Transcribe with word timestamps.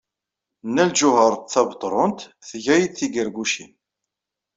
Nna 0.67 0.83
Lǧuheṛ 0.89 1.33
Tabetṛunt 1.51 2.19
tga-iyi-d 2.47 2.93
tigargucin. 2.97 3.71